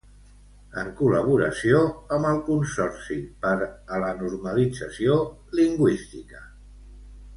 en 0.83 0.87
col·laboració 1.01 1.81
amb 2.17 2.29
el 2.29 2.41
Consorci 2.47 3.19
per 3.45 3.53
a 3.91 4.01
la 4.05 4.11
Normalització 4.23 5.19
Lingüística 5.61 6.43